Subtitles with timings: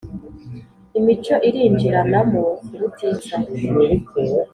[0.97, 2.41] imico irinjiranamo
[2.75, 3.35] ubutitsa